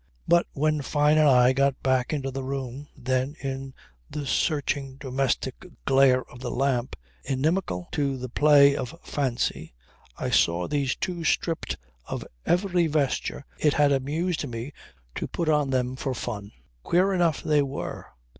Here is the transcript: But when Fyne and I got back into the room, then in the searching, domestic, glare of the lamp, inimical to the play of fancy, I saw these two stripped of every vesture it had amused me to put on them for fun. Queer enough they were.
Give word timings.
But 0.27 0.47
when 0.53 0.81
Fyne 0.81 1.19
and 1.19 1.29
I 1.29 1.53
got 1.53 1.83
back 1.83 2.11
into 2.11 2.31
the 2.31 2.43
room, 2.43 2.87
then 2.97 3.35
in 3.43 3.75
the 4.09 4.25
searching, 4.25 4.95
domestic, 4.95 5.63
glare 5.85 6.23
of 6.23 6.39
the 6.39 6.49
lamp, 6.49 6.95
inimical 7.23 7.87
to 7.91 8.17
the 8.17 8.27
play 8.27 8.75
of 8.75 8.99
fancy, 9.03 9.75
I 10.17 10.31
saw 10.31 10.67
these 10.67 10.95
two 10.95 11.23
stripped 11.23 11.77
of 12.07 12.25
every 12.47 12.87
vesture 12.87 13.45
it 13.59 13.75
had 13.75 13.91
amused 13.91 14.47
me 14.47 14.73
to 15.13 15.27
put 15.27 15.47
on 15.49 15.69
them 15.69 15.95
for 15.95 16.15
fun. 16.15 16.51
Queer 16.81 17.13
enough 17.13 17.43
they 17.43 17.61
were. 17.61 18.07